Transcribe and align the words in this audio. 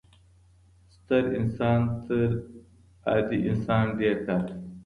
ستر 0.93 1.23
انسان 1.39 1.81
تر 2.05 2.29
عادي 3.09 3.39
انسان 3.51 3.85
ډیر 3.99 4.15
کار 4.27 4.43
کوي. 4.55 4.67